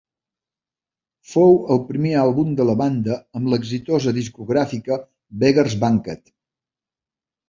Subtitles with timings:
[1.33, 4.97] Fou el primer àlbum de la banda amb l'exitosa discogràfica
[5.45, 6.33] Beggars Banquet.